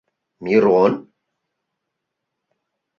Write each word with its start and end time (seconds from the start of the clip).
Мирон? 0.45 0.93